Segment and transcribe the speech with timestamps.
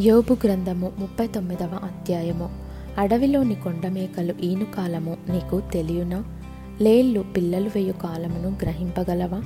[0.00, 2.50] యోబు గ్రంథము ముప్పై తొమ్మిదవ అధ్యాయము.
[2.98, 6.24] అడవిలోని కొండమేకలు ఈను కాలము నీకు తెలియనా?
[6.80, 9.42] లేళ్ళు పిల్లలు వేయు కాలమును గ్రహింపగలవా?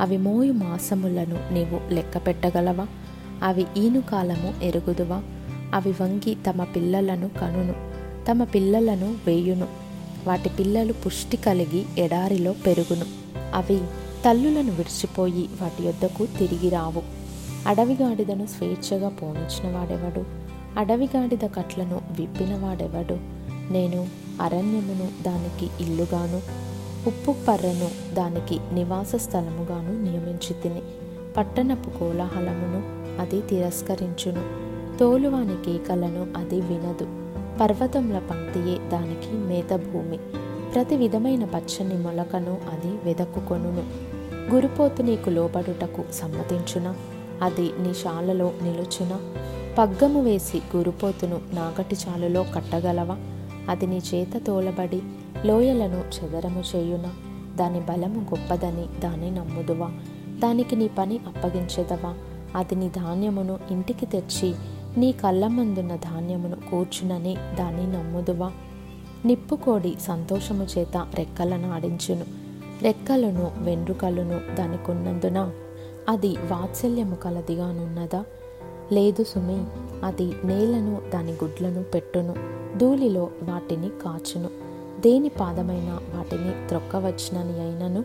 [0.00, 2.86] అవి మోయు మాసములను నీవు లెక్క పెట్టగలవా
[3.42, 5.22] అవి ఈను కాలము ఎరుగుదువా?
[5.74, 7.74] అవి వంగి తమ పిల్లలను కనును
[8.30, 9.68] తమ పిల్లలను వేయును.
[10.26, 13.04] వాటి పిల్లలు పుష్టి కలిగి ఎడారిలో పెరుగును.
[13.54, 13.80] అవి
[14.24, 17.15] తల్లులను విడిచిపోయి వాటి యొద్దకు తిరిగి రావు.
[17.66, 20.24] అడవిగాడిదను స్వేచ్ఛగా పోనిచ్చిన వాడెవడు?
[20.78, 23.18] అడవిగాడిద కట్లను విప్పిన వాడెవడు?
[23.72, 24.06] నేను
[24.40, 26.36] అరణ్యమును దానికి ఇల్లుగాను
[27.06, 30.82] ఉప్పు పర్రెను దానికి నివాస స్థలముగాను నియమించి తిని
[31.36, 32.82] పట్టణపు కోలాహలమును
[33.20, 34.42] అది తిరస్కరించును.
[34.98, 37.06] తోలువాని కేకలను అది వినదు.
[37.60, 40.18] పర్వతముల పంక్తియే దానికి మేత భూమి
[40.74, 43.84] ప్రతి విధమైన పచ్చని మొలకను అది వెదక్కుకొనును
[44.54, 46.94] గురుపోతు నీకు లోబడుటకు సమ్మతించున?
[47.42, 49.34] అది నీ శాలలో నిలుచున.
[49.78, 53.16] పగ్గము వేసి గురుపోతును నాగటి చాలులో కట్టగలవా?
[53.68, 55.02] అది నీ చేత తోలబడి
[55.44, 57.04] లోయలను చెదరము చేయున.
[57.56, 59.90] దాని బలము గొప్పదని దాన్ని నమ్ముదువా?
[60.38, 62.14] దానికి నీ పని అప్పగించదవా?
[62.56, 64.54] అది నీ ధాన్యమును ఇంటికి తెచ్చి
[64.96, 68.52] నీ కళ్ళమందున్న ధాన్యమును కూర్చునని దాన్ని నమ్ముదువా?
[69.24, 72.24] నిప్పుకోడి సంతోషము చేత రెక్కలను ఆడించును.
[72.82, 75.50] రెక్కలను వెండ్రుకలను దానికున్నందున
[76.08, 78.24] అది వాత్సల్యము కలదిగానున్నదా?
[78.92, 79.64] లేదు సుమి
[80.04, 82.34] అది నేలను దాని గుడ్లను పెట్టును
[82.78, 84.48] ధూళిలో వాటిని కాచును.
[85.00, 88.04] దేని పాదమైన వాటిని త్రొక్కవచ్చునని అయినను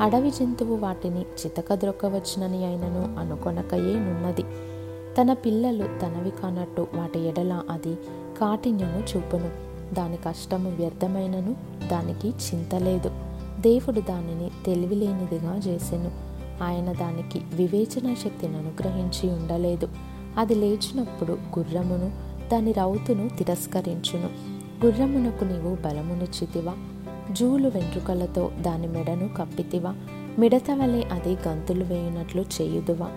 [0.00, 4.42] అడవి జంతువు వాటిని చితక ద్రొక్కవచ్చునని అయినను అనుకొనకయే నున్నది.
[5.20, 7.94] తన పిల్లలు తనవి కానట్టు వాటి ఎడల అది
[8.40, 9.50] కాఠిన్యము చూపును.
[9.94, 11.56] దాని కష్టము వ్యర్థమైనను
[11.88, 13.10] దానికి చింత లేదు.
[13.60, 16.31] దేవుడు దానిని తెలివిలేనిదిగా చేసెను.
[16.62, 19.88] ఆయన దానికి వివేచన శక్తిని అనుగ్రహించి ఉండలేదు.
[20.38, 22.12] అది లేచినప్పుడు గుర్రమును
[22.52, 24.28] దాని రౌతును తిరస్కరించును.
[24.86, 26.72] గుర్రమునకు నీవు బలమునిచ్చితివా?
[27.32, 29.94] జూలు వెంట్రుకలతో దాని మెడను కప్పితివా?
[30.38, 33.08] మిడత వలె అది గంతులు వేయునట్లు చేయుదువా?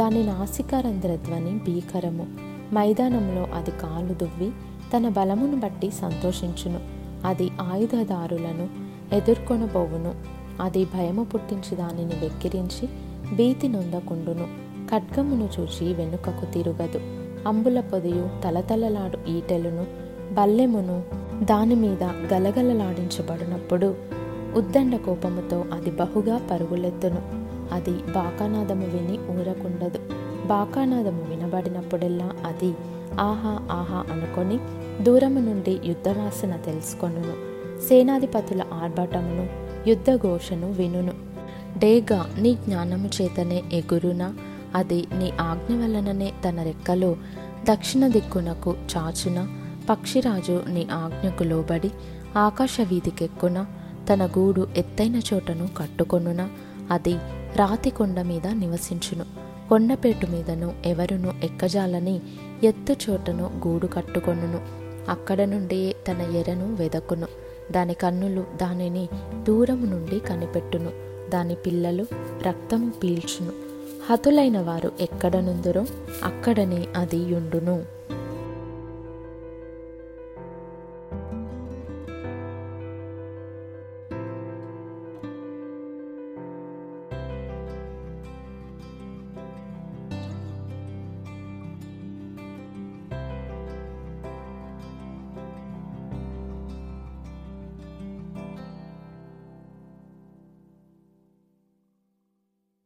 [0.00, 2.26] దాని నాసికారంధ్రధ్వని భీకరము.
[2.74, 4.50] మైదానంలో అది కాలు దువ్వి
[4.96, 6.80] తన బలమును బట్టి సంతోషించును.
[7.26, 8.68] అది ఆయుధదారులను
[9.14, 10.31] ఎదుర్కొనబోవును.
[10.62, 12.88] అది భయము పుట్టించి దానిని వెక్కిరించి
[13.34, 14.46] భీతి నొందకుండును.
[14.90, 17.00] ఖడ్గమును చూచి వెనుకకు తిరుగదు.
[17.48, 19.86] అంబుల పొదియు తలతలలాడు ఈటెలును
[20.32, 21.02] బల్లెమును
[21.44, 23.94] దానిమీద గలగలలాడించబడినప్పుడు
[24.54, 27.22] ఉద్దండ కోపముతో అది బహుగా పరుగులెత్తును.
[27.72, 29.98] అది బాకానాదము విని ఊరకుండదు.
[30.46, 32.74] బాకానాదము వినబడినప్పుడెల్లా అది
[33.20, 34.58] ఆహా ఆహా అనుకొని
[35.04, 37.52] దూరము నుండి యుద్ధవాసన తెలుసుకొనును.
[37.88, 41.12] సేనాధిపతుల ఆర్భటమును యుద్ధఘోషను వినును.
[41.78, 44.34] డేగా నీ జ్ఞానము చేతనే ఎగురున?
[44.74, 47.16] అది నీ ఆజ్ఞ వలననే తన రెక్కలో
[47.70, 49.48] దక్షిణ దిక్కునకు చాచున?
[49.90, 51.90] పక్షిరాజు నీ ఆజ్ఞకు లోబడి
[52.36, 53.66] ఆకాశ వీధికెక్కున?
[54.12, 56.48] తన గూడు ఎత్తైన చోటను కట్టుకొనున?
[56.90, 57.12] అది
[57.56, 59.24] రాతి కొండ మీద నివసించును.
[59.68, 62.20] కొండపేటు మీదను ఎవరును ఎక్కజాలని
[62.64, 64.60] ఎత్తు చోటను గూడు కట్టుకొనును.
[65.10, 67.26] అక్కడ నుండి తన ఎరను వెదకును.
[67.70, 69.08] దాని కన్నులు దానిని
[69.42, 70.90] దూరము నుండి కనిపెట్టును.
[71.30, 72.06] దాని పిల్లలు
[72.46, 73.52] రక్తము పీల్చును.
[74.10, 75.84] హతులైన వారు ఎక్కడ నుందురో
[76.24, 77.84] అక్కడనే అది యుండును